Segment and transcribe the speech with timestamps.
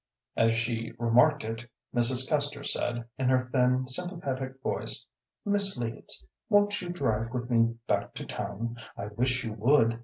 [0.35, 2.27] As she remarked it, Mrs.
[2.27, 5.05] Custer said, in her thin, sympathetic voice,
[5.45, 8.77] "Miss Leeds, won't you drive with me back to town?
[8.97, 9.99] I wish you would."